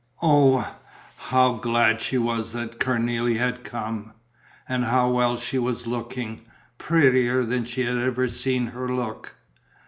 Oh, 0.23 0.67
how 1.15 1.53
glad 1.57 2.01
she 2.01 2.17
was 2.17 2.53
that 2.53 2.79
Cornélie 2.79 3.37
had 3.37 3.63
come! 3.63 4.13
And 4.67 4.85
how 4.85 5.11
well 5.11 5.37
she 5.37 5.59
was 5.59 5.85
looking, 5.85 6.41
prettier 6.79 7.43
than 7.43 7.65
she 7.65 7.83
had 7.83 7.97
ever 7.99 8.27
seen 8.27 8.65
her 8.73 8.89
look! 8.91 9.35